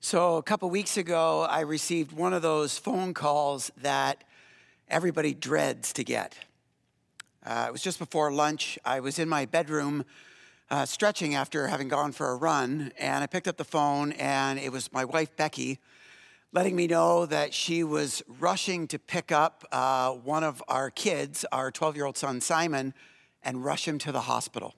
[0.00, 4.22] So, a couple weeks ago, I received one of those phone calls that
[4.88, 6.36] everybody dreads to get.
[7.44, 8.78] Uh, it was just before lunch.
[8.84, 10.04] I was in my bedroom
[10.70, 14.60] uh, stretching after having gone for a run, and I picked up the phone, and
[14.60, 15.80] it was my wife, Becky,
[16.52, 21.44] letting me know that she was rushing to pick up uh, one of our kids,
[21.50, 22.94] our 12 year old son, Simon,
[23.42, 24.76] and rush him to the hospital.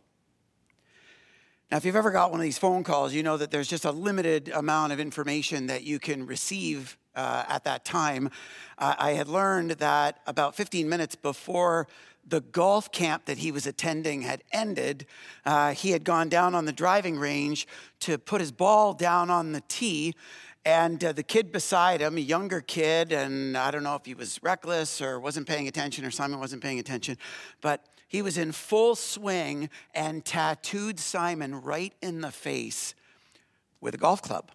[1.71, 3.85] Now, if you've ever got one of these phone calls, you know that there's just
[3.85, 8.29] a limited amount of information that you can receive uh, at that time.
[8.77, 11.87] Uh, I had learned that about 15 minutes before
[12.27, 15.07] the golf camp that he was attending had ended,
[15.45, 17.69] uh, he had gone down on the driving range
[18.01, 20.17] to put his ball down on the tee.
[20.65, 24.15] And uh, the kid beside him, a younger kid, and I don't know if he
[24.15, 27.17] was reckless or wasn't paying attention or Simon wasn't paying attention,
[27.61, 32.93] but he was in full swing and tattooed Simon right in the face
[33.81, 34.51] with a golf club.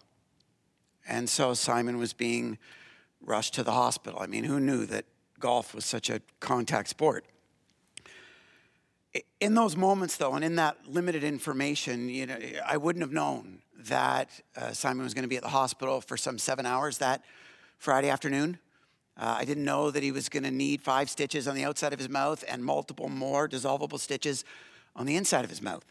[1.08, 2.58] And so Simon was being
[3.22, 4.20] rushed to the hospital.
[4.20, 5.06] I mean, who knew that
[5.40, 7.24] golf was such a contact sport?
[9.40, 13.60] In those moments, though, and in that limited information, you know, I wouldn't have known
[13.86, 17.24] that uh, Simon was going to be at the hospital for some seven hours that
[17.78, 18.58] Friday afternoon.
[19.18, 21.92] Uh, I didn't know that he was going to need five stitches on the outside
[21.92, 24.44] of his mouth and multiple more dissolvable stitches
[24.94, 25.84] on the inside of his mouth.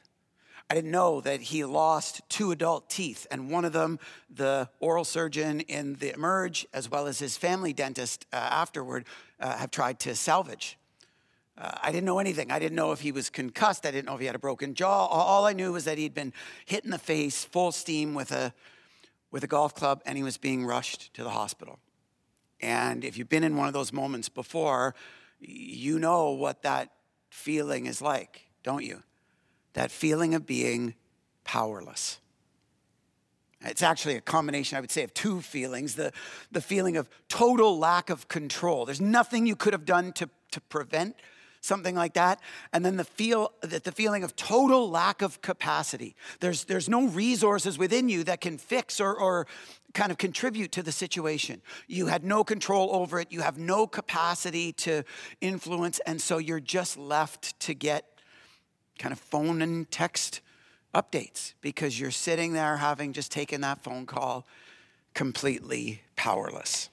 [0.70, 4.00] I didn't know that he lost two adult teeth, and one of them,
[4.34, 9.06] the oral surgeon in the Emerge, as well as his family dentist uh, afterward,
[9.40, 10.78] uh, have tried to salvage.
[11.58, 12.52] Uh, I didn't know anything.
[12.52, 13.86] I didn't know if he was concussed.
[13.86, 15.06] I didn't know if he had a broken jaw.
[15.06, 16.34] All I knew was that he'd been
[16.66, 18.52] hit in the face, full steam, with a,
[19.30, 21.80] with a golf club, and he was being rushed to the hospital.
[22.66, 24.96] And if you've been in one of those moments before,
[25.40, 26.90] you know what that
[27.30, 29.04] feeling is like, don't you?
[29.74, 30.96] That feeling of being
[31.44, 32.18] powerless.
[33.62, 36.12] It's actually a combination, I would say, of two feelings the,
[36.52, 38.84] the feeling of total lack of control.
[38.86, 41.16] There's nothing you could have done to, to prevent
[41.66, 42.40] something like that.
[42.72, 46.16] And then the feel that the feeling of total lack of capacity.
[46.40, 49.48] There's there's no resources within you that can fix or, or
[49.94, 51.62] kind of contribute to the situation.
[51.88, 55.04] You had no control over it, you have no capacity to
[55.42, 58.06] influence, and so you're just left to get
[59.00, 60.42] kind of phone and text
[60.94, 64.46] updates because you're sitting there having just taken that phone call
[65.14, 66.90] completely powerless.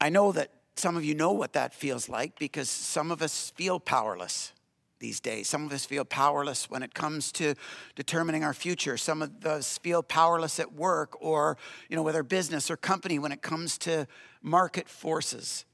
[0.00, 3.50] I know that some of you know what that feels like because some of us
[3.56, 4.52] feel powerless
[4.98, 5.48] these days.
[5.48, 7.54] Some of us feel powerless when it comes to
[7.94, 8.96] determining our future.
[8.96, 11.56] Some of us feel powerless at work or,
[11.88, 14.06] you know, with our business or company when it comes to
[14.42, 15.64] market forces.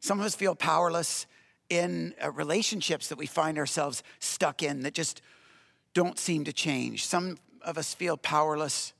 [0.00, 1.26] Some of us feel powerless
[1.70, 5.22] in uh, relationships that we find ourselves stuck in that just
[5.94, 7.06] don't seem to change.
[7.06, 8.92] Some of us feel powerless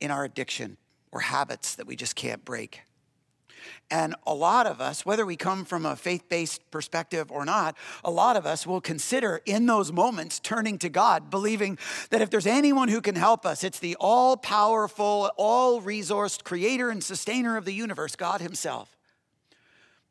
[0.00, 0.76] in our addiction
[1.12, 2.82] or habits that we just can't break.
[3.90, 7.76] And a lot of us, whether we come from a faith based perspective or not,
[8.04, 11.78] a lot of us will consider in those moments turning to God, believing
[12.10, 16.90] that if there's anyone who can help us, it's the all powerful, all resourced creator
[16.90, 18.96] and sustainer of the universe, God Himself.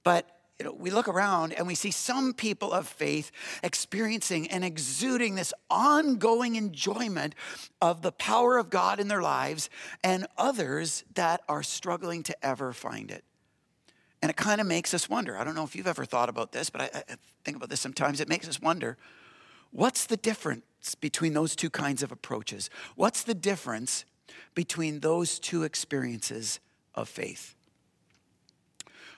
[0.04, 0.26] But
[0.60, 3.32] you know, we look around and we see some people of faith
[3.62, 7.36] experiencing and exuding this ongoing enjoyment
[7.80, 9.70] of the power of God in their lives,
[10.04, 13.24] and others that are struggling to ever find it.
[14.22, 15.38] And it kind of makes us wonder.
[15.38, 17.80] I don't know if you've ever thought about this, but I, I, think about this
[17.80, 18.20] sometimes.
[18.20, 18.98] It makes us wonder
[19.72, 22.70] what's the difference between those two kinds of approaches?
[22.96, 24.06] What's the difference
[24.56, 26.60] between those two experiences
[26.96, 27.54] of faith?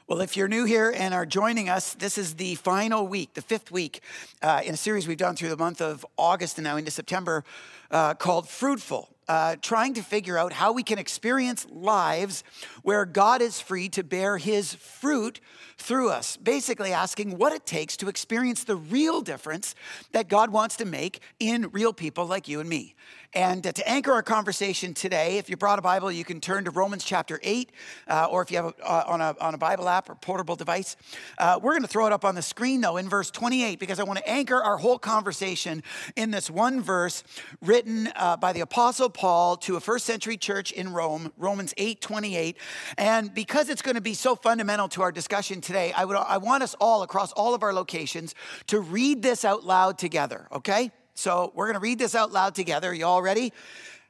[0.08, 3.44] Well, if you're new here and are joining us, this is the final week, the
[3.44, 4.02] fifth week
[4.42, 7.44] uh, in a series we've done through the month of August and now into September
[7.92, 12.44] uh, called Fruitful uh, trying to figure out how we can experience lives
[12.82, 15.40] where God is free to bear his fruit
[15.78, 16.36] through us.
[16.36, 19.76] Basically, asking what it takes to experience the real difference
[20.14, 22.96] that God wants to make in real people like you and me.
[23.36, 26.66] And uh, to anchor our conversation today, if you brought a Bible, you can turn
[26.66, 27.72] to Romans chapter 8,
[28.08, 30.56] uh, or if you have a, uh, on, a, on a Bible app or portable
[30.56, 30.96] device.
[31.38, 34.00] Uh, we're going to throw it up on the screen, though, in verse 28, because
[34.00, 35.84] I want to anchor our whole conversation
[36.16, 37.24] in this one verse
[37.62, 38.10] written
[38.40, 42.56] by the Apostle Paul to a first century church in Rome, Romans 8 28.
[42.98, 46.38] And because it's going to be so fundamental to our discussion today, I, would, I
[46.38, 48.34] want us all across all of our locations
[48.68, 50.94] to read this out loud together, okay?
[51.16, 52.94] So we're going to read this out loud together.
[52.94, 53.52] You all ready?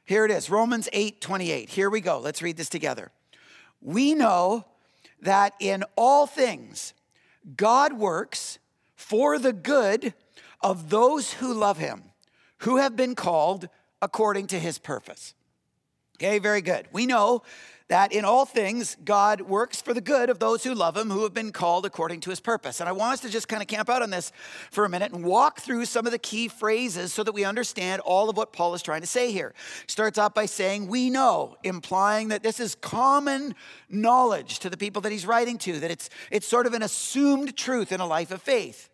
[0.04, 1.68] Here it is Romans 8 28.
[1.68, 2.20] Here we go.
[2.20, 3.10] Let's read this together.
[3.80, 4.64] We know
[5.22, 6.94] that in all things,
[7.56, 8.60] God works
[8.94, 10.14] for the good
[10.60, 12.04] of those who love him,
[12.58, 13.68] who have been called
[14.02, 15.34] according to his purpose.
[16.16, 16.86] Okay, very good.
[16.92, 17.42] We know
[17.88, 21.22] that in all things, God works for the good of those who love him, who
[21.22, 22.78] have been called according to his purpose.
[22.78, 24.32] And I want us to just kind of camp out on this
[24.70, 28.00] for a minute and walk through some of the key phrases so that we understand
[28.02, 29.54] all of what Paul is trying to say here.
[29.88, 33.54] Starts out by saying, We know, implying that this is common
[33.88, 37.56] knowledge to the people that he's writing to, that it's, it's sort of an assumed
[37.56, 38.89] truth in a life of faith.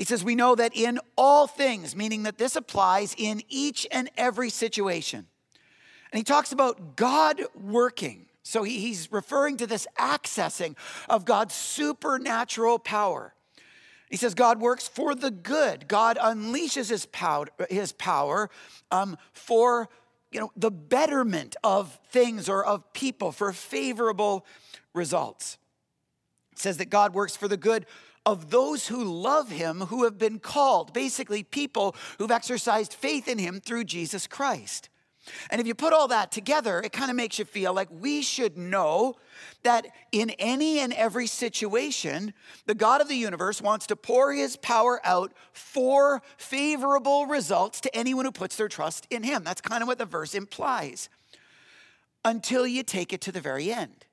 [0.00, 4.08] He says, We know that in all things, meaning that this applies in each and
[4.16, 5.26] every situation.
[6.10, 8.24] And he talks about God working.
[8.42, 10.74] So he, he's referring to this accessing
[11.06, 13.34] of God's supernatural power.
[14.08, 15.86] He says God works for the good.
[15.86, 18.48] God unleashes his power, his power
[18.90, 19.90] um, for
[20.32, 24.46] you know, the betterment of things or of people, for favorable
[24.94, 25.58] results.
[26.52, 27.84] It says that God works for the good
[28.26, 33.38] of those who love him, who have been called, basically, people who've exercised faith in
[33.38, 34.88] him through Jesus Christ.
[35.50, 38.22] And if you put all that together, it kind of makes you feel like we
[38.22, 39.16] should know
[39.62, 42.32] that in any and every situation,
[42.66, 47.94] the God of the universe wants to pour his power out for favorable results to
[47.94, 49.44] anyone who puts their trust in him.
[49.44, 51.08] That's kind of what the verse implies.
[52.24, 54.06] Until you take it to the very end.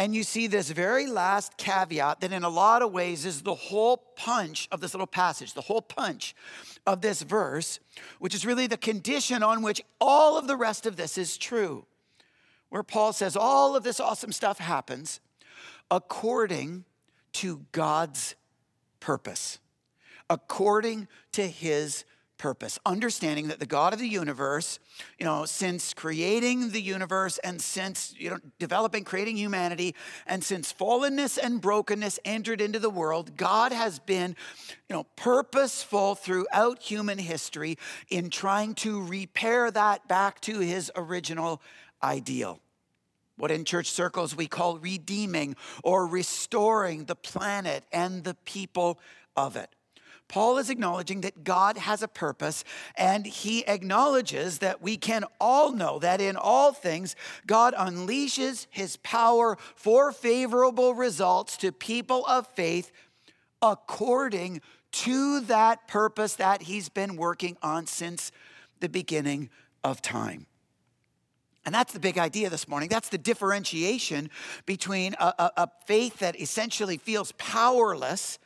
[0.00, 3.54] And you see this very last caveat that, in a lot of ways, is the
[3.54, 6.34] whole punch of this little passage, the whole punch
[6.86, 7.80] of this verse,
[8.18, 11.84] which is really the condition on which all of the rest of this is true.
[12.70, 15.20] Where Paul says all of this awesome stuff happens
[15.90, 16.86] according
[17.32, 18.36] to God's
[19.00, 19.58] purpose,
[20.30, 22.06] according to his
[22.40, 24.78] purpose, understanding that the God of the universe,
[25.18, 29.94] you know, since creating the universe and since, you know, developing, creating humanity,
[30.26, 34.34] and since fallenness and brokenness entered into the world, God has been,
[34.88, 37.76] you know, purposeful throughout human history
[38.08, 41.60] in trying to repair that back to his original
[42.02, 42.58] ideal.
[43.36, 48.98] What in church circles we call redeeming or restoring the planet and the people
[49.36, 49.68] of it.
[50.30, 52.62] Paul is acknowledging that God has a purpose,
[52.94, 57.16] and he acknowledges that we can all know that in all things,
[57.48, 62.92] God unleashes his power for favorable results to people of faith
[63.60, 64.60] according
[64.92, 68.30] to that purpose that he's been working on since
[68.78, 69.50] the beginning
[69.82, 70.46] of time.
[71.66, 72.88] And that's the big idea this morning.
[72.88, 74.30] That's the differentiation
[74.64, 78.38] between a, a, a faith that essentially feels powerless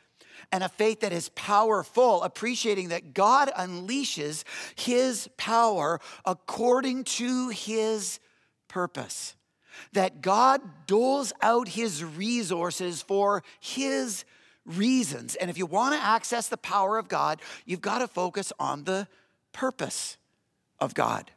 [0.51, 4.43] and a faith that is powerful, appreciating that God unleashes
[4.75, 8.19] his power according to his
[8.67, 9.35] purpose.
[9.93, 14.23] That God doles out his resources for his
[14.65, 15.35] reasons.
[15.35, 18.83] And if you want to access the power of God, you've got to focus on
[18.85, 19.07] the
[19.51, 20.17] purpose
[20.79, 21.31] of God.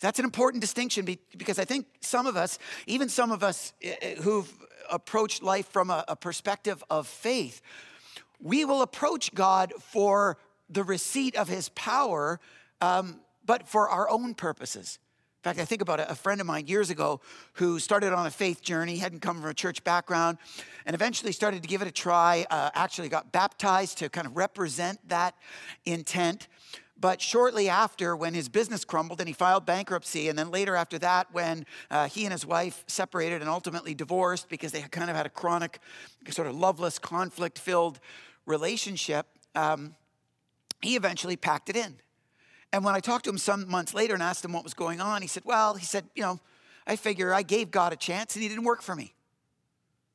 [0.00, 1.06] That's an important distinction
[1.36, 4.52] because I think some of us, even some of us eh, eh, who've
[4.92, 7.60] approach life from a, a perspective of faith.
[8.40, 12.40] We will approach God for the receipt of his power,
[12.80, 14.98] um, but for our own purposes.
[15.42, 17.20] In fact, I think about a friend of mine years ago
[17.54, 20.38] who started on a faith journey, hadn't come from a church background,
[20.86, 22.46] and eventually started to give it a try.
[22.48, 25.34] Uh, actually, got baptized to kind of represent that
[25.84, 26.46] intent.
[27.02, 31.00] But shortly after, when his business crumbled and he filed bankruptcy, and then later after
[31.00, 35.10] that, when uh, he and his wife separated and ultimately divorced because they had kind
[35.10, 35.80] of had a chronic,
[36.30, 37.98] sort of loveless, conflict filled
[38.46, 39.96] relationship, um,
[40.80, 41.96] he eventually packed it in.
[42.72, 45.00] And when I talked to him some months later and asked him what was going
[45.00, 46.38] on, he said, Well, he said, you know,
[46.86, 49.12] I figure I gave God a chance and he didn't work for me.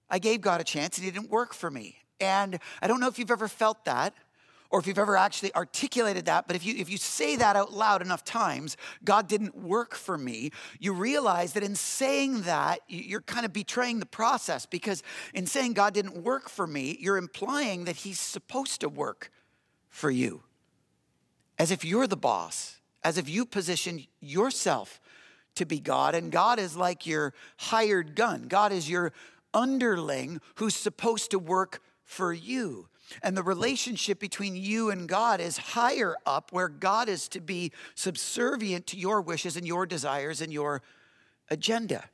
[0.10, 1.98] I gave God a chance and he didn't work for me.
[2.22, 4.14] And I don't know if you've ever felt that
[4.70, 7.74] or if you've ever actually articulated that, but if you, if you say that out
[7.74, 13.22] loud enough times, God didn't work for me, you realize that in saying that, you're
[13.22, 17.86] kind of betraying the process because in saying God didn't work for me, you're implying
[17.86, 19.32] that He's supposed to work
[19.90, 20.44] for you.
[21.58, 25.00] As if you're the boss, as if you position yourself
[25.56, 28.48] to be God, and God is like your hired gun.
[28.48, 29.12] God is your
[29.54, 32.88] underling who's supposed to work for you.
[33.24, 37.72] And the relationship between you and God is higher up, where God is to be
[37.96, 40.82] subservient to your wishes and your desires and your
[41.50, 42.10] agenda.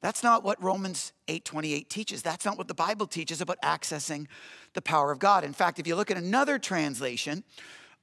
[0.00, 2.22] That's not what Romans 8:28 teaches.
[2.22, 4.26] That's not what the Bible teaches about accessing
[4.74, 5.44] the power of God.
[5.44, 7.42] In fact, if you look at another translation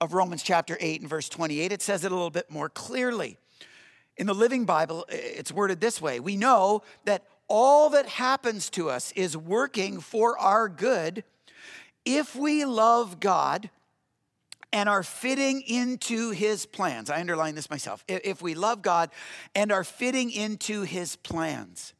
[0.01, 3.37] of Romans chapter 8 and verse 28, it says it a little bit more clearly.
[4.17, 8.89] In the Living Bible, it's worded this way We know that all that happens to
[8.89, 11.23] us is working for our good
[12.05, 13.69] if we love God
[14.71, 17.09] and are fitting into his plans.
[17.09, 18.03] I underline this myself.
[18.07, 19.09] If we love God
[19.53, 21.93] and are fitting into his plans,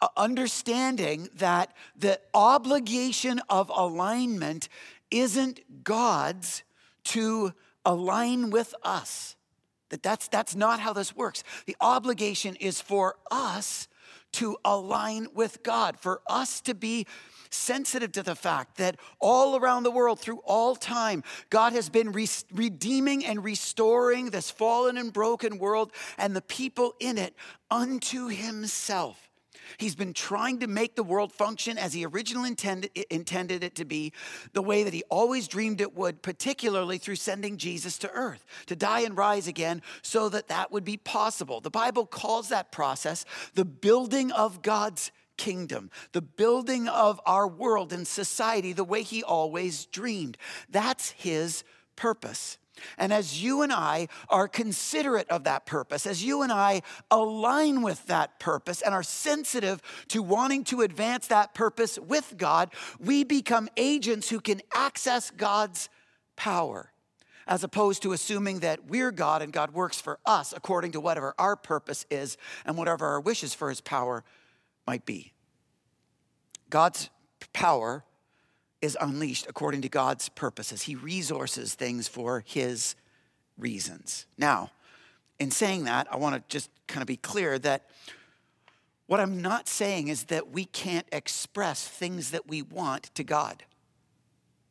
[0.00, 4.68] uh, understanding that the obligation of alignment
[5.10, 6.62] isn't God's
[7.04, 7.52] to
[7.84, 9.36] align with us.
[9.90, 11.44] That that's, that's not how this works.
[11.66, 13.88] The obligation is for us
[14.32, 17.06] to align with God, for us to be
[17.56, 22.12] sensitive to the fact that all around the world, through all time, God has been
[22.12, 27.34] re- redeeming and restoring this fallen and broken world and the people in it
[27.70, 29.26] unto Himself.
[29.78, 33.84] He's been trying to make the world function as he originally intended, intended it to
[33.84, 34.12] be,
[34.52, 38.76] the way that he always dreamed it would, particularly through sending Jesus to earth to
[38.76, 41.60] die and rise again so that that would be possible.
[41.60, 47.92] The Bible calls that process the building of God's kingdom, the building of our world
[47.92, 50.36] and society the way he always dreamed.
[50.70, 51.64] That's his
[51.96, 52.58] purpose.
[52.98, 57.82] And as you and I are considerate of that purpose, as you and I align
[57.82, 63.24] with that purpose and are sensitive to wanting to advance that purpose with God, we
[63.24, 65.88] become agents who can access God's
[66.36, 66.92] power,
[67.46, 71.34] as opposed to assuming that we're God and God works for us according to whatever
[71.38, 74.24] our purpose is and whatever our wishes for his power
[74.86, 75.32] might be.
[76.70, 77.10] God's
[77.52, 78.04] power
[78.82, 80.82] is unleashed according to God's purposes.
[80.82, 82.94] He resources things for his
[83.58, 84.26] reasons.
[84.36, 84.70] Now,
[85.38, 87.88] in saying that, I want to just kind of be clear that
[89.06, 93.64] what I'm not saying is that we can't express things that we want to God.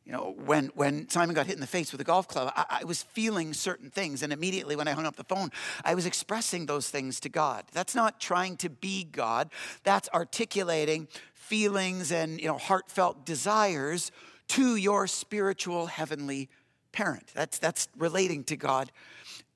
[0.06, 2.78] You know, when, when Simon got hit in the face with a golf club, I,
[2.82, 4.22] I, was feeling certain things.
[4.22, 5.50] And immediately when I hung up the phone,
[5.84, 7.64] I was expressing those things to God.
[7.72, 9.50] That's not trying to be God,
[9.82, 14.12] that's articulating feelings and you know, heartfelt desires
[14.48, 16.48] to your spiritual heavenly
[16.92, 17.32] parent.
[17.34, 18.92] That's, that's relating to God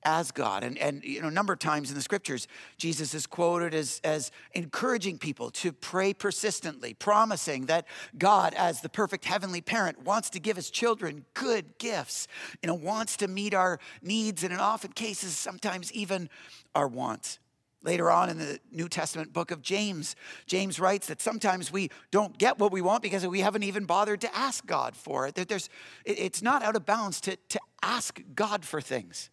[0.03, 0.63] as God.
[0.63, 4.01] And, and you know, a number of times in the scriptures, Jesus is quoted as,
[4.03, 7.85] as encouraging people to pray persistently, promising that
[8.17, 12.27] God, as the perfect heavenly parent, wants to give his children good gifts,
[12.61, 16.29] you know, wants to meet our needs, and in often cases, sometimes even
[16.75, 17.39] our wants.
[17.83, 20.15] Later on in the New Testament book of James,
[20.45, 24.21] James writes that sometimes we don't get what we want because we haven't even bothered
[24.21, 25.33] to ask God for it.
[25.33, 25.67] That there's,
[26.05, 29.31] it's not out of bounds to, to ask God for things.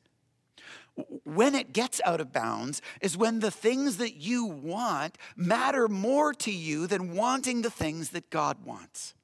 [1.25, 6.33] When it gets out of bounds is when the things that you want matter more
[6.35, 9.15] to you than wanting the things that God wants.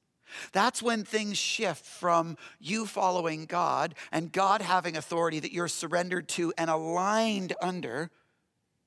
[0.51, 6.27] That's when things shift from you following God and God having authority that you're surrendered
[6.29, 8.09] to and aligned under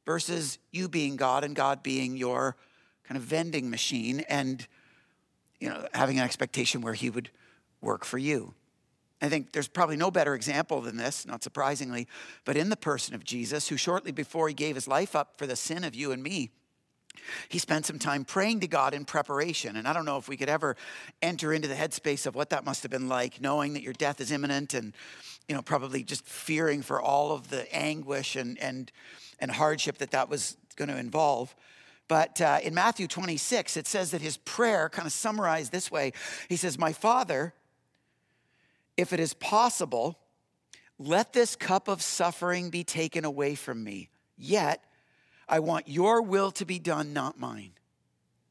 [0.05, 2.57] versus you being God and God being your
[3.05, 4.67] kind of vending machine and
[5.61, 7.31] you know having an expectation where he would
[7.81, 8.55] work for you.
[9.21, 12.07] I think there's probably no better example than this, not surprisingly,
[12.45, 15.47] but in the person of Jesus, who shortly before he gave his life up for
[15.47, 16.51] the sin of you and me,
[17.49, 19.77] he spent some time praying to God in preparation.
[19.77, 20.77] And I don't know if we could ever
[21.21, 24.21] enter into the headspace of what that must have been like, knowing that your death
[24.21, 24.95] is imminent and,
[25.49, 28.93] you know, probably just fearing for all of the anguish and, and
[29.39, 31.55] and hardship that that was going to involve.
[32.09, 36.13] But uh, in Matthew 26, it says that his prayer, kind of summarized this way
[36.49, 37.55] He says, My Father,
[38.99, 40.19] if it is possible,
[40.99, 44.11] let this cup of suffering be taken away from me.
[44.37, 44.85] Yet,
[45.49, 47.71] I want your will to be done, not mine.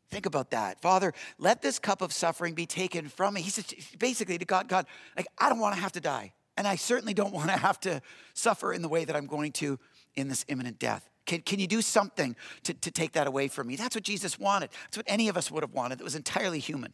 [0.09, 0.81] Think about that.
[0.81, 3.41] Father, let this cup of suffering be taken from me.
[3.41, 3.65] He says
[3.99, 4.85] basically to God, God,
[5.17, 6.31] like, I don't want to have to die.
[6.55, 8.01] And I certainly don't want to have to
[8.33, 9.77] suffer in the way that I'm going to
[10.15, 11.07] in this imminent death?
[11.25, 13.75] Can, can you do something to, to take that away from me?
[13.75, 14.69] That's what Jesus wanted.
[14.85, 15.99] That's what any of us would have wanted.
[15.99, 16.93] It was entirely human.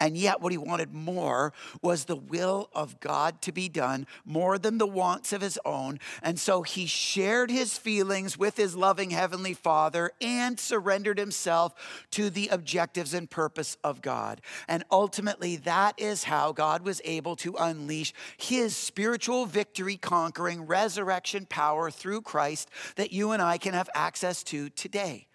[0.00, 4.58] And yet, what he wanted more was the will of God to be done more
[4.58, 5.98] than the wants of his own.
[6.22, 11.74] And so he shared his feelings with his loving heavenly father and surrendered himself
[12.12, 14.40] to the objectives and purpose of God.
[14.68, 21.44] And ultimately, that is how God was able to unleash his spiritual victory conquering resurrection
[21.46, 25.28] power through Christ that you and I can have access to today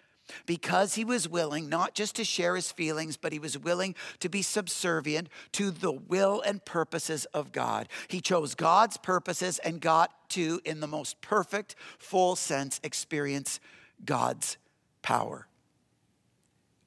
[0.46, 4.28] because he was willing not just to share his feelings, but he was willing to
[4.28, 7.88] be subservient to the will and purposes of God.
[8.08, 13.60] He chose God's purposes and got to, in the most perfect, full sense, experience
[14.04, 14.56] God's
[15.02, 15.46] power.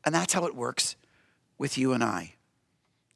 [0.05, 0.95] And that's how it works
[1.57, 2.36] with you and I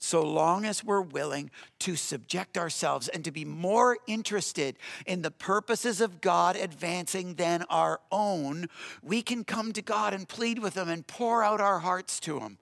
[0.03, 5.29] so long as we're willing to subject ourselves and to be more interested in the
[5.29, 8.65] purposes of God advancing than our own,
[9.03, 12.39] we can come to God and plead with Him and pour out our hearts to
[12.39, 12.57] Him.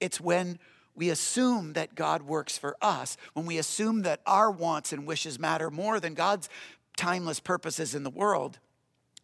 [0.00, 0.58] It's when
[0.96, 5.38] we assume that God works for us, when we assume that our wants and wishes
[5.38, 6.48] matter more than God's
[6.96, 8.58] timeless purposes in the world,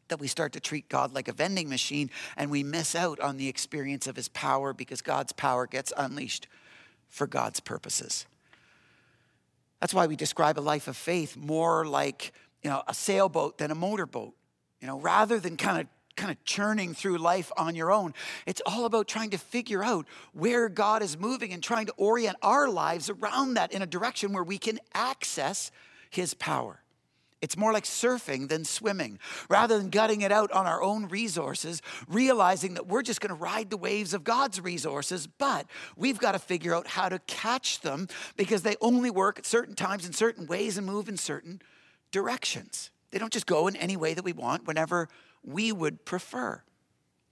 [0.07, 3.37] that we start to treat God like a vending machine and we miss out on
[3.37, 6.47] the experience of his power because God's power gets unleashed
[7.09, 8.27] for God's purposes.
[9.81, 12.33] That's why we describe a life of faith more like,
[12.63, 14.35] you know, a sailboat than a motorboat.
[14.81, 15.87] You know, rather than kind of
[16.17, 18.15] kind of churning through life on your own.
[18.47, 22.37] It's all about trying to figure out where God is moving and trying to orient
[22.43, 25.71] our lives around that in a direction where we can access
[26.11, 26.81] his power.
[27.43, 29.19] It's more like surfing than swimming.
[29.51, 33.41] Rather than gutting it out on our own resources, realizing that we're just going to
[33.41, 35.67] ride the waves of God's resources, but
[35.97, 39.75] we've got to figure out how to catch them because they only work at certain
[39.75, 41.61] times in certain ways and move in certain
[42.11, 42.91] directions.
[43.11, 45.09] They don't just go in any way that we want whenever
[45.45, 46.63] we would prefer.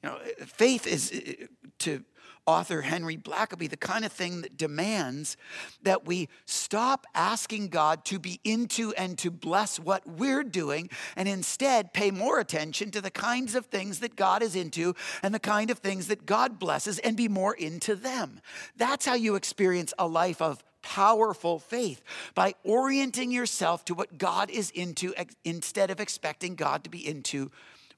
[0.03, 1.47] You know, faith is uh,
[1.81, 2.05] to
[2.47, 5.37] author Henry Blackaby, the kind of thing that demands
[5.83, 11.29] that we stop asking God to be into and to bless what we're doing and
[11.29, 15.41] instead pay more attention to the kinds of things that God is into and the
[15.41, 18.41] kind of things that God blesses and be more into them.
[18.77, 22.03] That's how you experience a life of powerful faith
[22.35, 27.51] by orienting yourself to what God is into instead of expecting God to be into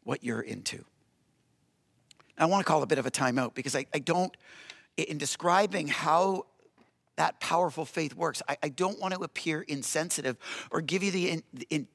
[0.05, 0.85] what you're into.
[2.39, 4.37] I want to call a bit of a timeout because I, I don't,
[4.97, 6.47] in describing how
[7.17, 10.37] that powerful faith works, I, I don't want to appear insensitive
[10.71, 11.87] or give you the, in, in,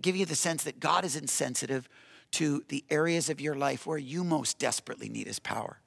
[0.00, 1.88] give you the sense that God is insensitive
[2.32, 5.78] to the areas of your life where you most desperately need his power.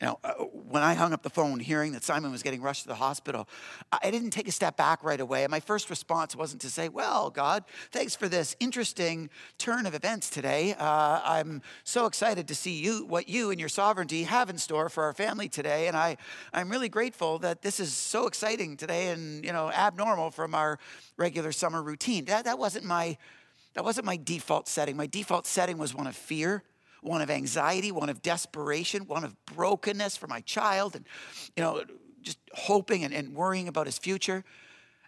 [0.00, 2.82] You know, uh, when I hung up the phone hearing that Simon was getting rushed
[2.82, 3.48] to the hospital,
[3.90, 5.42] I didn't take a step back right away.
[5.42, 9.94] And my first response wasn't to say, Well, God, thanks for this interesting turn of
[9.94, 10.74] events today.
[10.78, 14.90] Uh, I'm so excited to see you, what you and your sovereignty have in store
[14.90, 15.88] for our family today.
[15.88, 16.18] And I,
[16.52, 20.78] I'm really grateful that this is so exciting today and, you know, abnormal from our
[21.16, 22.26] regular summer routine.
[22.26, 23.16] That, that, wasn't, my,
[23.72, 24.94] that wasn't my default setting.
[24.94, 26.64] My default setting was one of fear
[27.02, 31.04] one of anxiety, one of desperation, one of brokenness for my child, and,
[31.56, 31.82] you know,
[32.22, 34.44] just hoping and, and worrying about his future.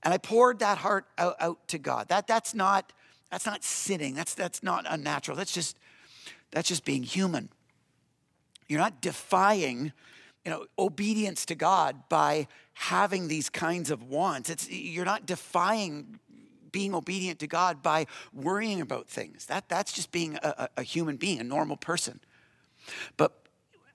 [0.02, 2.08] And I poured that heart out, out to God.
[2.08, 2.92] That, that's, not,
[3.30, 4.14] that's not sinning.
[4.14, 5.36] That's, that's not unnatural.
[5.36, 5.76] That's just,
[6.50, 7.48] that's just being human.
[8.68, 9.92] You're not defying
[10.44, 14.48] you know, obedience to God by having these kinds of wants.
[14.48, 16.20] It's, you're not defying
[16.72, 19.46] being obedient to God by worrying about things.
[19.46, 22.20] That, that's just being a, a human being, a normal person.
[23.16, 23.32] But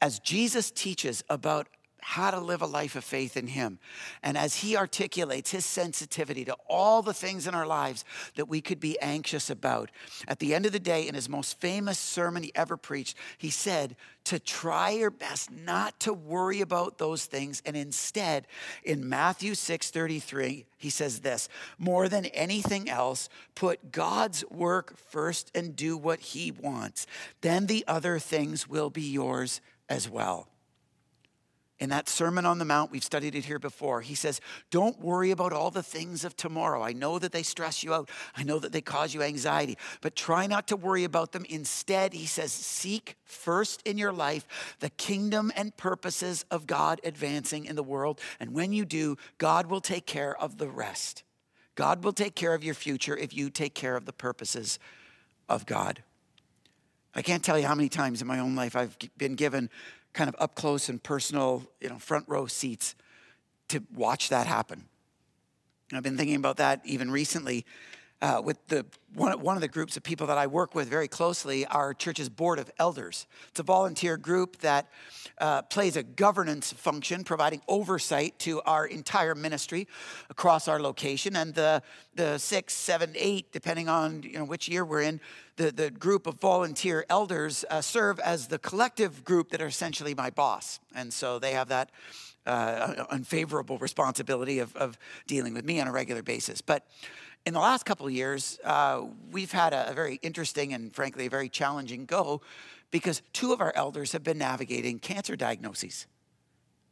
[0.02, 1.68] as Jesus teaches about
[2.04, 3.80] how to live a life of faith in Him.
[4.22, 8.62] And as He articulates His sensitivity to all the things in our lives that we
[8.62, 9.90] could be anxious about,
[10.28, 13.50] at the end of the day, in His most famous sermon He ever preached, He
[13.50, 17.62] said to try your best not to worry about those things.
[17.66, 18.48] And instead,
[18.84, 25.52] in Matthew 6 33, He says this more than anything else, put God's work first
[25.56, 27.08] and do what He wants.
[27.42, 30.48] Then the other things will be yours as well
[31.84, 34.00] in that Sermon on the Mount, we've studied it here before.
[34.00, 34.40] He says,
[34.72, 36.82] Don't worry about all the things of tomorrow.
[36.82, 40.16] I know that they stress you out, I know that they cause you anxiety, but
[40.16, 41.46] try not to worry about them.
[41.50, 44.48] Instead, he says, Seek first in your life
[44.80, 48.22] the kingdom and purposes of God advancing in the world.
[48.40, 51.24] And when you do, God will take care of the rest.
[51.76, 54.80] God will take care of your future if you take care of the purposes
[55.50, 56.02] of God.
[57.14, 59.70] I can't tell you how many times in my own life I've been given
[60.14, 62.96] kind of up close and personal, you know, front row seats
[63.70, 64.86] to watch that happen.
[65.90, 67.66] And I've been thinking about that even recently
[68.24, 71.10] uh, with the one, one of the groups of people that I work with very
[71.10, 73.28] closely, our church's board of elders.
[73.50, 74.88] It's a volunteer group that
[75.40, 79.90] uh, plays a governance function, providing oversight to our entire ministry
[80.30, 81.36] across our location.
[81.36, 81.84] And the
[82.16, 85.20] the six, seven, eight, depending on you know which year we're in,
[85.56, 90.14] the, the group of volunteer elders uh, serve as the collective group that are essentially
[90.14, 90.80] my boss.
[90.96, 91.92] And so they have that
[92.46, 96.62] uh, unfavorable responsibility of, of dealing with me on a regular basis.
[96.62, 96.88] But
[97.46, 101.26] in the last couple of years, uh, we've had a, a, very interesting and frankly
[101.26, 102.42] a very challenging go
[102.92, 106.08] because two of our elders have been navigating cancer diagnoses,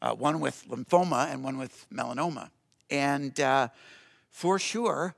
[0.02, 2.50] uh, one with lymphoma and one with melanoma.
[2.90, 3.70] And uh,
[4.30, 5.16] for sure,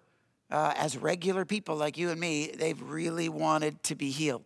[0.54, 4.44] uh, as regular people like you and me, they've really wanted to be healed.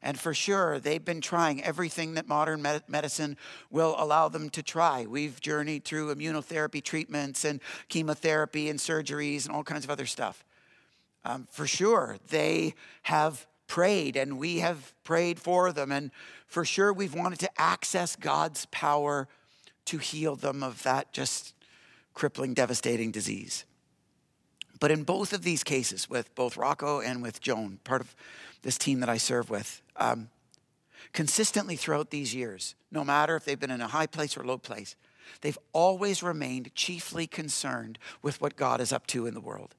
[0.00, 3.36] And for sure, they've been trying everything that modern med- medicine
[3.68, 5.04] will allow them to try.
[5.04, 10.44] We've journeyed through immunotherapy treatments and chemotherapy and surgeries and all kinds of other stuff.
[11.24, 15.90] Um, for sure, they have prayed and we have prayed for them.
[15.90, 16.12] And
[16.46, 19.26] for sure, we've wanted to access God's power
[19.86, 21.54] to heal them of that just
[22.14, 23.64] crippling, devastating disease.
[24.80, 28.14] But in both of these cases, with both Rocco and with Joan, part of
[28.62, 30.30] this team that I serve with, um,
[31.12, 34.58] consistently throughout these years, no matter if they've been in a high place or low
[34.58, 34.96] place,
[35.40, 39.74] they've always remained chiefly concerned with what God is up to in the world.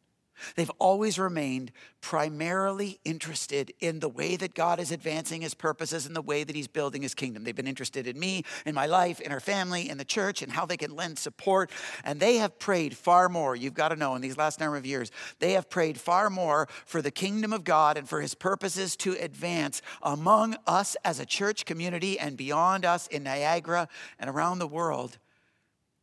[0.56, 1.72] They've always remained
[2.02, 6.56] primarily interested in the way that God is advancing his purposes and the way that
[6.56, 7.44] he's building his kingdom.
[7.44, 10.52] They've been interested in me, in my life, in our family, in the church, and
[10.52, 11.72] how they can lend support.
[12.04, 14.86] And they have prayed far more, you've got to know, in these last number of
[14.86, 18.96] years, they have prayed far more for the kingdom of God and for his purposes
[18.98, 23.88] to advance among us as a church community and beyond us in Niagara
[24.20, 25.18] and around the world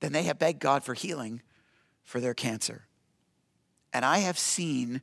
[0.01, 1.43] than they have begged God for healing
[2.05, 2.87] for their cancer.
[3.97, 5.01] And I have seen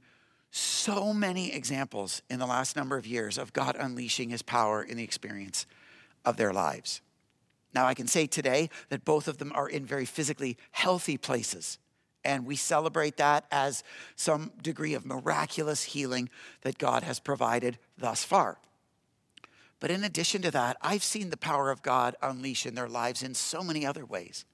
[0.52, 4.98] so many examples in the last number of years of God unleashing his power in
[4.98, 5.66] the experience
[6.24, 7.02] of their lives.
[7.74, 11.80] Now, I can say today that both of them are in very physically healthy places.
[12.24, 13.84] And we celebrate that as
[14.16, 16.30] some degree of miraculous healing
[16.62, 18.60] that God has provided thus far.
[19.80, 23.24] But in addition to that, I've seen the power of God unleash in their lives
[23.24, 24.46] in so many other ways.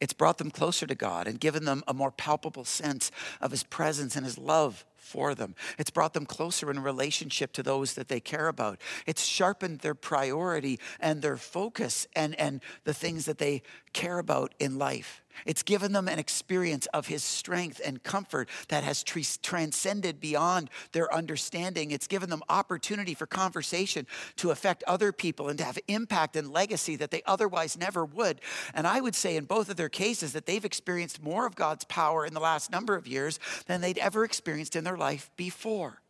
[0.00, 3.64] It's brought them closer to God and given them a more palpable sense of His
[3.64, 5.54] presence and His love for them.
[5.78, 8.80] It's brought them closer in relationship to those that they care about.
[9.06, 14.54] It's sharpened their priority and their focus and, and the things that they care about
[14.58, 15.22] in life.
[15.46, 20.70] It's given them an experience of his strength and comfort that has tr- transcended beyond
[20.92, 21.90] their understanding.
[21.90, 24.06] It's given them opportunity for conversation
[24.36, 28.40] to affect other people and to have impact and legacy that they otherwise never would.
[28.74, 31.84] And I would say in both of their cases that they've experienced more of God's
[31.84, 36.02] power in the last number of years than they'd ever experienced in their life before.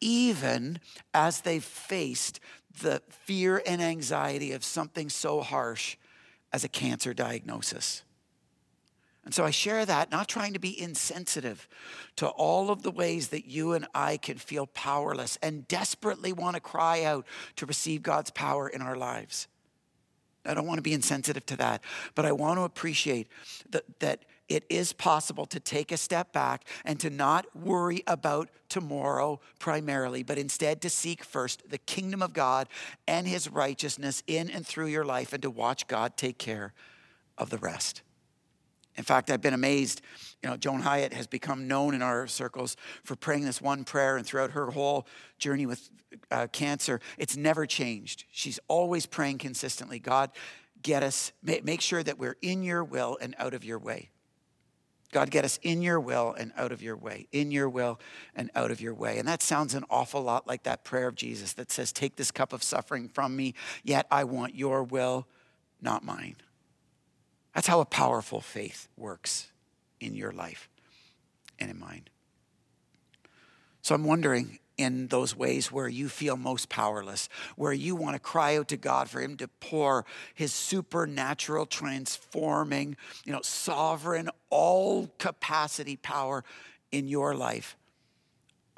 [0.00, 0.80] Even
[1.12, 2.40] as they've faced
[2.80, 5.96] the fear and anxiety of something so harsh
[6.52, 8.02] as a cancer diagnosis.
[9.24, 11.68] And so I share that, not trying to be insensitive
[12.16, 16.54] to all of the ways that you and I can feel powerless and desperately want
[16.54, 17.26] to cry out
[17.56, 19.46] to receive God's power in our lives.
[20.44, 21.82] I don't want to be insensitive to that,
[22.14, 23.28] but I want to appreciate
[23.70, 28.50] that, that it is possible to take a step back and to not worry about
[28.68, 32.68] tomorrow primarily, but instead to seek first the kingdom of God
[33.06, 36.74] and his righteousness in and through your life and to watch God take care
[37.38, 38.02] of the rest.
[38.96, 40.02] In fact, I've been amazed.
[40.42, 44.16] You know, Joan Hyatt has become known in our circles for praying this one prayer,
[44.16, 45.06] and throughout her whole
[45.38, 45.88] journey with
[46.32, 48.24] uh, cancer, it's never changed.
[48.32, 50.32] She's always praying consistently God,
[50.82, 54.10] get us, make sure that we're in your will and out of your way.
[55.12, 57.98] God, get us in your will and out of your way, in your will
[58.36, 59.18] and out of your way.
[59.18, 62.30] And that sounds an awful lot like that prayer of Jesus that says, Take this
[62.30, 65.26] cup of suffering from me, yet I want your will,
[65.80, 66.36] not mine.
[67.54, 69.50] That's how a powerful faith works
[69.98, 70.68] in your life
[71.58, 72.04] and in mine.
[73.82, 78.20] So I'm wondering in those ways where you feel most powerless, where you want to
[78.20, 85.08] cry out to God for Him to pour His supernatural, transforming, you know, sovereign, all
[85.18, 86.44] capacity power
[86.90, 87.76] in your life.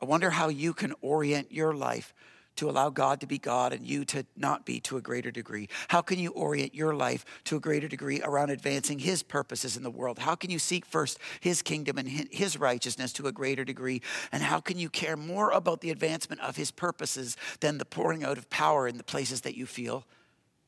[0.01, 2.13] I wonder how you can orient your life
[2.57, 5.69] to allow God to be God and you to not be to a greater degree?
[5.89, 9.83] How can you orient your life to a greater degree around advancing His purposes in
[9.83, 10.19] the world?
[10.19, 14.03] How can you seek first His kingdom and His righteousness to a greater degree?
[14.31, 18.25] And how can you care more about the advancement of His purposes than the pouring
[18.25, 20.05] out of power in the places that you feel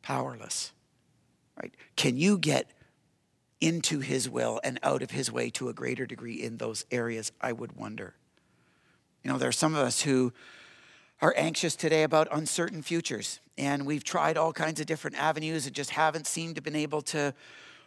[0.02, 0.72] powerless?
[1.60, 1.74] Right?
[1.96, 2.70] Can you get
[3.60, 7.30] into His will and out of His way to a greater degree in those areas?
[7.40, 8.14] I would wonder.
[9.22, 10.32] You know, there are some of us who
[11.24, 13.40] are anxious today about uncertain futures.
[13.56, 17.00] And we've tried all kinds of different avenues and just haven't seemed to been able
[17.00, 17.32] to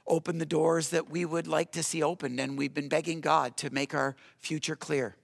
[0.07, 2.39] open the doors that we would like to see opened.
[2.39, 5.15] And we've been begging God to make our future clear.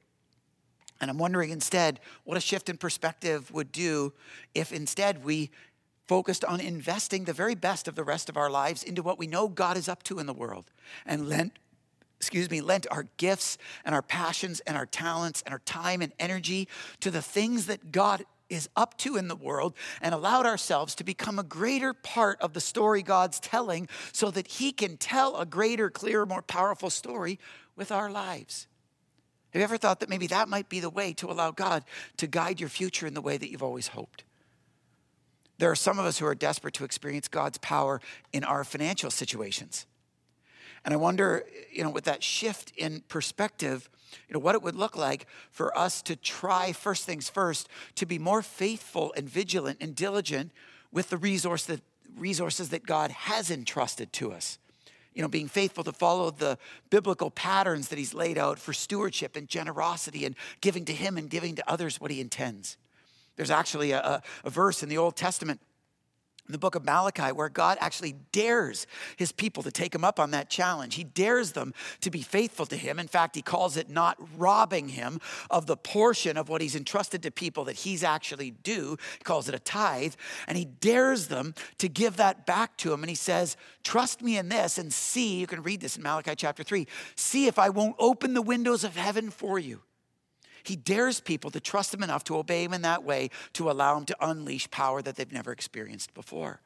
[1.02, 4.14] And I'm wondering instead what a shift in perspective would do
[4.54, 5.50] if instead we
[6.06, 9.26] focused on investing the very best of the rest of our lives into what we
[9.26, 10.66] know God is up to in the world
[11.04, 11.58] and lent
[12.18, 16.14] excuse me, lent our gifts and our passions and our talents and our time and
[16.20, 16.68] energy
[17.02, 21.04] to the things that God is up to in the world and allowed ourselves to
[21.04, 25.46] become a greater part of the story God's telling so that He can tell a
[25.46, 27.40] greater, clearer, more powerful story
[27.76, 28.68] with our lives.
[29.52, 31.84] Have you ever thought that maybe that might be the way to allow God
[32.18, 34.24] to guide your future in the way that you've always hoped?
[35.60, 39.12] There are some of us who are desperate to experience God's power in our financial
[39.12, 39.86] situations.
[40.86, 43.90] And I wonder, you know, with that shift in perspective,
[44.28, 48.06] you know, what it would look like for us to try first things first to
[48.06, 50.52] be more faithful and vigilant and diligent
[50.92, 51.82] with the resource that
[52.18, 54.60] resources that God has entrusted to us.
[55.14, 56.58] You know, being faithful to follow the
[56.90, 61.30] biblical patterns that He's laid out for stewardship and generosity and giving to Him and
[61.30, 62.78] giving to others what He intends.
[63.36, 65.60] There's actually a, a, verse in the Old Testament
[66.50, 70.32] the book of Malachi, where God actually dares his people to take him up on
[70.32, 70.96] that challenge.
[70.96, 73.00] He dares them to be faithful to him.
[73.00, 77.24] In fact, he calls it not robbing him of the portion of what he's entrusted
[77.24, 78.98] to people that he's actually due.
[79.18, 80.16] He calls it a tithe.
[80.48, 83.04] And he dares them to give that back to him.
[83.04, 85.40] And he says, Trust me in this and see.
[85.40, 86.88] You can read this in Malachi chapter 3.
[87.16, 89.82] See if I won't open the windows of heaven for you
[90.64, 93.98] he dares people to trust him enough to obey him in that way to allow
[93.98, 96.62] him to unleash power that they've never experienced before.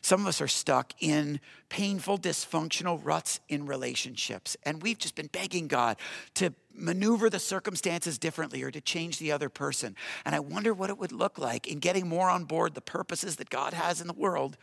[0.00, 5.26] Some of us are stuck in painful, dysfunctional ruts in relationships, and we've just been
[5.26, 5.96] begging God
[6.34, 9.96] to maneuver the circumstances differently or to change the other person.
[10.24, 13.36] And I wonder what it would look like in getting more on board the purposes
[13.36, 14.56] that God has in the world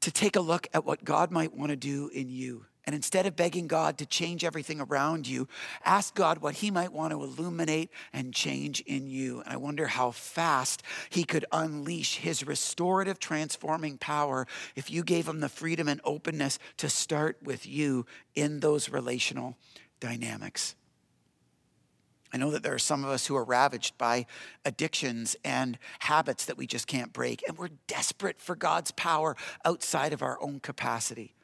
[0.00, 3.26] to take a look at what God might want to do in you and instead
[3.26, 5.46] of begging God to change everything around you,
[5.84, 9.42] ask God what He might want to illuminate and change in you.
[9.42, 15.28] And I wonder how fast He could unleash His restorative, transforming power if you gave
[15.28, 19.58] Him the freedom and openness to start with you in those relational
[20.00, 20.74] dynamics.
[22.32, 24.24] I know that there are some of us who are ravaged by
[24.64, 30.14] addictions and habits that we just can't break, and we're desperate for God's power outside
[30.14, 31.34] of our own capacity.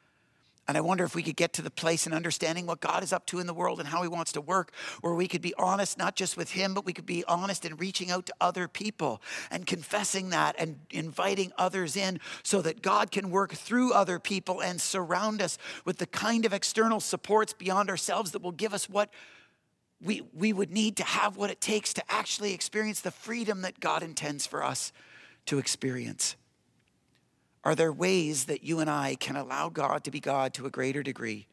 [0.66, 3.12] And I wonder if we could get to the place in understanding what God is
[3.12, 4.72] up to in the world and how He wants to work,
[5.02, 7.76] where we could be honest, not just with Him, but we could be honest in
[7.76, 13.10] reaching out to other people and confessing that and inviting others in so that God
[13.10, 17.90] can work through other people and surround us with the kind of external supports beyond
[17.90, 19.10] ourselves that will give us what
[20.00, 23.80] we, we would need to have what it takes to actually experience the freedom that
[23.80, 24.92] God intends for us
[25.46, 26.36] to experience.
[27.64, 30.70] Are there ways that you and I can allow God to be God to a
[30.70, 31.46] greater degree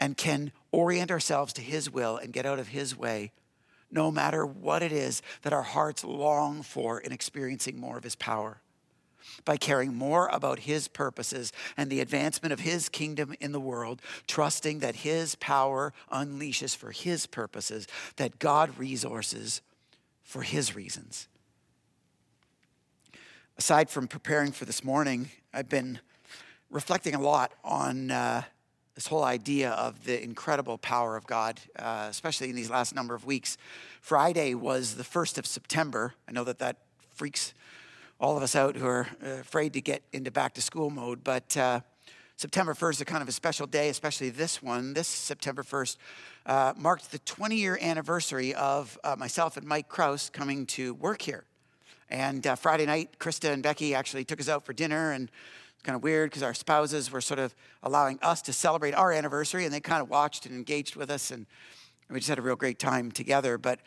[0.00, 3.30] and can orient ourselves to His will and get out of His way,
[3.92, 8.16] no matter what it is that our hearts long for in experiencing more of His
[8.16, 8.60] power?
[9.44, 14.02] By caring more about His purposes and the advancement of His kingdom in the world,
[14.26, 19.60] trusting that His power unleashes for His purposes, that God resources
[20.24, 21.28] for His reasons
[23.60, 25.98] aside from preparing for this morning, I've been
[26.70, 28.42] reflecting a lot on uh,
[28.94, 33.14] this whole idea of the incredible power of God, uh, especially in these last number
[33.14, 33.58] of weeks.
[34.00, 36.14] Friday was the 1st of September.
[36.26, 36.78] I know that that
[37.12, 37.52] freaks
[38.18, 41.22] all of us out who are uh, afraid to get into back to school mode,
[41.22, 41.80] but uh,
[42.36, 44.94] September 1st is kind of a special day, especially this one.
[44.94, 45.96] This September 1st
[46.46, 51.20] uh, marked the 20 year anniversary of uh, myself and Mike Kraus coming to work
[51.20, 51.44] here.
[52.10, 55.30] And uh, Friday night, Krista and Becky actually took us out for dinner, and
[55.74, 59.12] it's kind of weird because our spouses were sort of allowing us to celebrate our
[59.12, 61.46] anniversary, and they kind of watched and engaged with us, and
[62.10, 63.58] we just had a real great time together.
[63.58, 63.78] But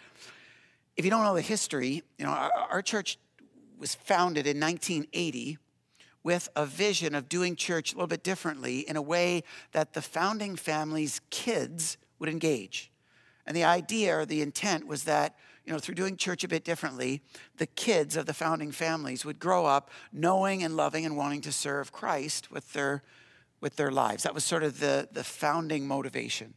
[0.95, 3.19] if you don't know the history, you know, our, our church
[3.77, 5.57] was founded in 1980
[6.23, 10.01] with a vision of doing church a little bit differently in a way that the
[10.01, 12.89] founding family's kids would engage.
[13.45, 16.65] And the idea or the intent was that you know, through doing church a bit
[16.65, 17.21] differently,
[17.57, 21.51] the kids of the founding families would grow up knowing and loving and wanting to
[21.51, 23.03] serve Christ with their,
[23.61, 24.23] with their lives.
[24.23, 26.53] That was sort of the, the founding motivation.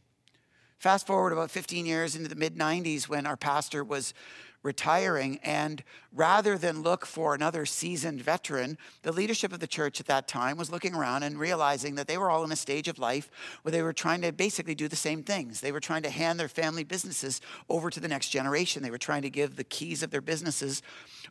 [0.77, 4.13] Fast forward about 15 years into the mid 90s when our pastor was
[4.67, 5.39] retiring.
[5.41, 5.81] And
[6.13, 10.57] rather than look for another seasoned veteran, the leadership of the church at that time
[10.57, 13.31] was looking around and realizing that they were all in a stage of life
[13.63, 15.61] where they were trying to basically do the same things.
[15.61, 18.97] They were trying to hand their family businesses over to the next generation, they were
[18.97, 20.81] trying to give the keys of their businesses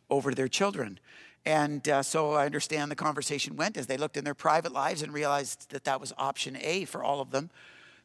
[0.09, 0.99] over to their children.
[1.45, 5.03] And uh, so I understand the conversation went as they looked in their private lives
[5.03, 7.51] and realized that that was option A for all of them.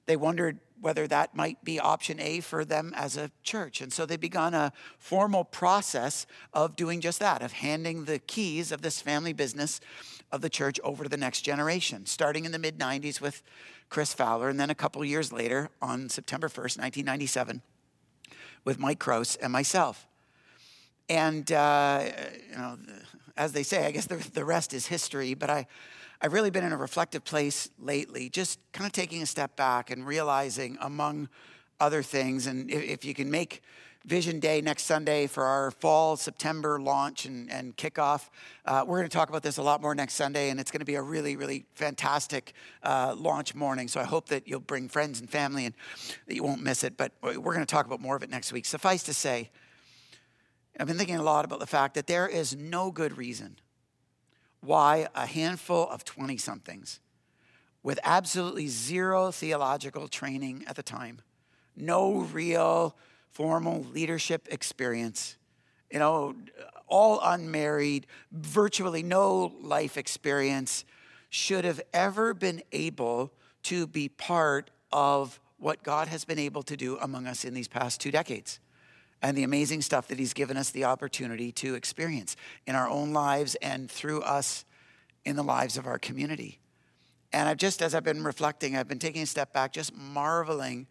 [0.06, 3.80] They wondered whether that might be option A for them as a church.
[3.80, 8.72] And so they began a formal process of doing just that, of handing the keys
[8.72, 9.80] of this family business
[10.32, 13.44] of the church over to the next generation, starting in the mid 90s with
[13.90, 17.62] Chris Fowler, and then a couple years later on September 1st, 1997,
[18.64, 20.08] with Mike Kraus and myself.
[21.08, 22.06] And, uh,
[22.50, 22.78] you know,
[23.36, 25.66] as they say, I guess the, the rest is history, but I,
[26.24, 29.90] I've really been in a reflective place lately, just kind of taking a step back
[29.90, 31.28] and realizing, among
[31.80, 33.60] other things, and if, you can make
[34.04, 38.30] Vision Day next Sunday for our fall September launch and, and kickoff.
[38.64, 40.78] Uh, we're going to talk about this a lot more next Sunday, and it's going
[40.78, 42.52] to be a really, really fantastic
[42.84, 43.88] uh, launch morning.
[43.88, 45.74] So I hope that you'll bring friends and family and
[46.28, 46.96] that you won't miss it.
[46.96, 48.64] But we're going to talk about more of it next week.
[48.64, 49.50] Suffice to say,
[50.78, 53.56] I've been thinking a lot about the fact that there is no good reason
[54.62, 57.00] why a handful of 20 somethings
[57.82, 61.20] with absolutely zero theological training at the time,
[61.76, 62.96] no real
[63.30, 65.36] formal leadership experience,
[65.90, 66.34] you know,
[66.86, 70.84] all unmarried, virtually no life experience,
[71.28, 73.32] should have ever been able
[73.64, 77.68] to be part of what God has been able to do among us in these
[77.68, 78.60] past two decades
[79.22, 83.12] and the amazing stuff that He's given us the opportunity to experience in our own
[83.12, 84.64] lives and through us
[85.24, 86.58] in the lives of our community.
[87.32, 90.86] And I've just, as I've been reflecting, I've been taking a step back, just marveling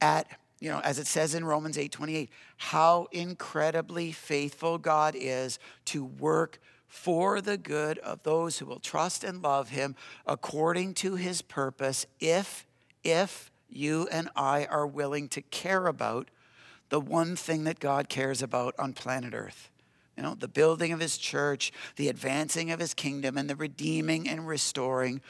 [0.00, 0.26] at,
[0.58, 6.04] you know, as it says in Romans 8 28, how incredibly faithful God is to
[6.04, 9.94] work for the good of those who will trust and love Him
[10.26, 12.66] according to His purpose, if,
[13.04, 16.30] if you and I are willing to care about
[16.90, 19.70] the one thing that God cares about on planet Earth.
[20.16, 24.28] You know, the building of his church, the advancing of his kingdom, and the redeeming
[24.28, 25.22] and restoring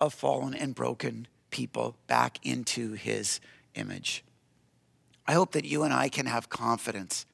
[0.00, 3.40] of fallen and broken people back into his
[3.74, 4.24] image.
[5.26, 7.26] I hope that you and I can have confidence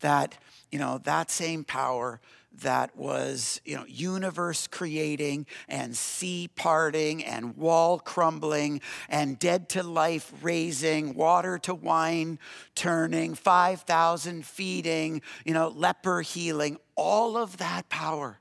[0.00, 0.36] that,
[0.72, 2.20] you know, that same power
[2.58, 9.82] that was, you know, universe creating and sea parting and wall crumbling and dead to
[9.82, 12.38] life raising, water to wine
[12.74, 18.40] turning, 5,000 feeding, you know, leper healing, all of that power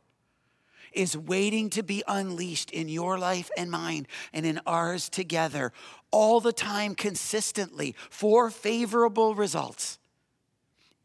[0.92, 5.72] is waiting to be unleashed in your life and mine and in ours together
[6.12, 10.00] all the time consistently for favorable results.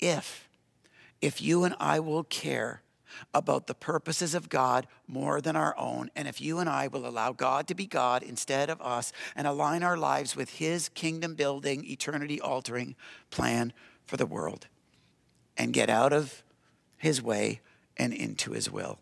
[0.01, 0.49] If
[1.21, 2.83] if you and I will care
[3.33, 6.11] about the purposes of God more than our own.
[6.17, 9.47] And if you and I will allow God to be God instead of us and
[9.47, 12.97] align our lives with His kingdom building, eternity altering
[13.31, 13.73] plan
[14.05, 14.67] for the world
[15.57, 16.43] and get out of
[16.97, 17.61] His way
[17.97, 18.99] and into His will.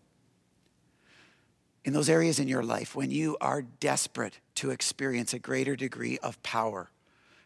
[1.85, 6.18] In those areas in your life when you are desperate to experience a greater degree
[6.18, 6.90] of power,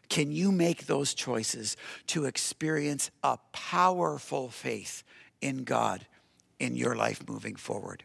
[0.09, 1.75] can you make those choices
[2.07, 5.03] to experience a powerful faith
[5.41, 6.05] in God
[6.59, 8.03] in your life moving forward.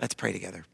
[0.00, 0.64] Let's pray together.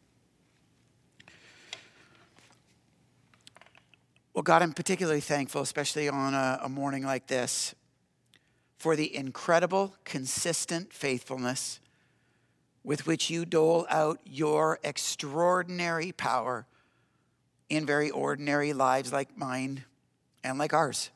[4.34, 7.74] Well, God, I'm particularly thankful, especially on a, a morning like this,
[8.78, 11.80] for the incredible, consistent faithfulness
[12.84, 16.66] with which you dole out your extraordinary power
[17.68, 19.84] in very ordinary lives like mine
[20.44, 21.10] and like ours.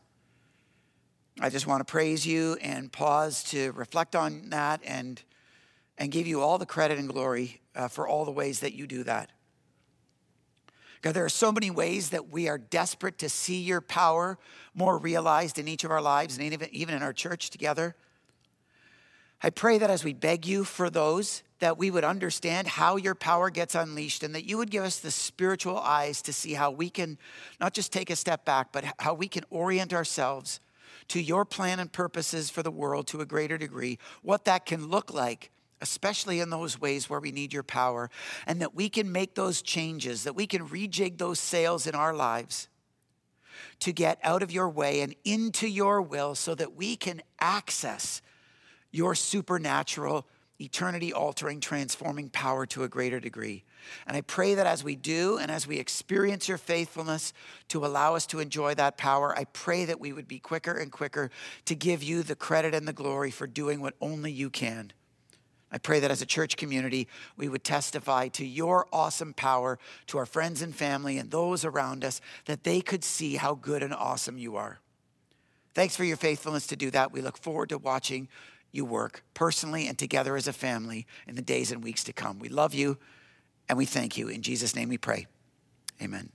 [1.38, 5.22] I just want to praise you and pause to reflect on that and
[6.00, 8.86] and give you all the credit and glory uh, for all the ways that you
[8.86, 9.30] do that.
[11.02, 14.38] God, there are so many ways that we are desperate to see your power
[14.74, 17.94] more realized in each of our lives and even in our church together.
[19.42, 23.14] I pray that as we beg you for those, that we would understand how your
[23.14, 26.70] power gets unleashed and that you would give us the spiritual eyes to see how
[26.70, 27.18] we can
[27.60, 30.60] not just take a step back, but how we can orient ourselves
[31.08, 34.88] to your plan and purposes for the world to a greater degree, what that can
[34.88, 38.10] look like especially in those ways where we need your power,
[38.46, 42.14] and that we can make those changes, that we can rejig those sails in our
[42.14, 42.68] lives
[43.80, 48.22] to get out of your way and into your will so that we can access
[48.90, 50.26] your supernatural,
[50.60, 53.64] eternity altering, transforming power to a greater degree.
[54.06, 57.32] And I pray that as we do and as we experience your faithfulness
[57.68, 60.92] to allow us to enjoy that power, I pray that we would be quicker and
[60.92, 61.30] quicker
[61.64, 64.92] to give you the credit and the glory for doing what only you can.
[65.72, 67.06] I pray that as a church community,
[67.37, 69.78] we would testify to your awesome power
[70.09, 73.83] to our friends and family and those around us, that they could see how good
[73.83, 74.80] and awesome you are.
[75.74, 77.12] Thanks for your faithfulness to do that.
[77.12, 78.28] We look forward to watching
[78.72, 82.38] you work personally and together as a family in the days and weeks to come.
[82.38, 82.98] We love you
[83.68, 84.28] and we thank you.
[84.28, 85.26] In Jesus' name we pray.
[86.02, 86.30] Amen.